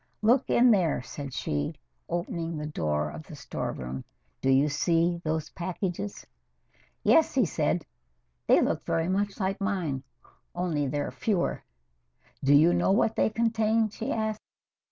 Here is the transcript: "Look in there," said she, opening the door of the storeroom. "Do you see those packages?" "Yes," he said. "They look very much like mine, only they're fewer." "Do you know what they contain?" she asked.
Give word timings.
"Look 0.23 0.49
in 0.49 0.71
there," 0.71 1.03
said 1.03 1.31
she, 1.31 1.75
opening 2.09 2.57
the 2.57 2.65
door 2.65 3.11
of 3.11 3.27
the 3.27 3.35
storeroom. 3.35 4.03
"Do 4.41 4.49
you 4.49 4.67
see 4.67 5.21
those 5.23 5.51
packages?" 5.51 6.25
"Yes," 7.03 7.35
he 7.35 7.45
said. 7.45 7.85
"They 8.47 8.61
look 8.61 8.83
very 8.83 9.07
much 9.09 9.39
like 9.39 9.61
mine, 9.61 10.01
only 10.55 10.87
they're 10.87 11.11
fewer." 11.11 11.61
"Do 12.43 12.55
you 12.55 12.73
know 12.73 12.89
what 12.91 13.15
they 13.15 13.29
contain?" 13.29 13.89
she 13.89 14.11
asked. 14.11 14.41